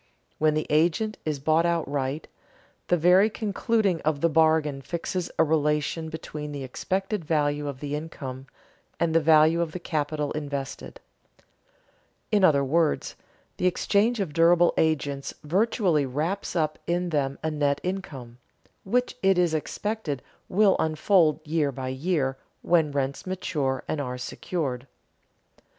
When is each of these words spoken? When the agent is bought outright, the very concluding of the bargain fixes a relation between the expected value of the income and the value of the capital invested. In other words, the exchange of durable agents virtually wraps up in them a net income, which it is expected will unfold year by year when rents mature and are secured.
When 0.39 0.55
the 0.55 0.65
agent 0.71 1.19
is 1.25 1.37
bought 1.39 1.63
outright, 1.63 2.27
the 2.87 2.97
very 2.97 3.29
concluding 3.29 4.01
of 4.01 4.19
the 4.21 4.29
bargain 4.29 4.81
fixes 4.81 5.29
a 5.37 5.43
relation 5.43 6.09
between 6.09 6.51
the 6.51 6.63
expected 6.63 7.23
value 7.23 7.67
of 7.67 7.81
the 7.81 7.93
income 7.93 8.47
and 8.99 9.13
the 9.13 9.19
value 9.19 9.61
of 9.61 9.73
the 9.73 9.79
capital 9.79 10.31
invested. 10.31 11.01
In 12.31 12.43
other 12.43 12.63
words, 12.63 13.15
the 13.57 13.67
exchange 13.67 14.19
of 14.19 14.33
durable 14.33 14.73
agents 14.75 15.35
virtually 15.43 16.07
wraps 16.07 16.55
up 16.55 16.79
in 16.87 17.09
them 17.09 17.37
a 17.43 17.51
net 17.51 17.79
income, 17.83 18.39
which 18.83 19.15
it 19.21 19.37
is 19.37 19.53
expected 19.53 20.23
will 20.49 20.75
unfold 20.79 21.45
year 21.45 21.71
by 21.71 21.89
year 21.89 22.37
when 22.63 22.91
rents 22.91 23.27
mature 23.27 23.83
and 23.87 24.01
are 24.01 24.17
secured. 24.17 24.87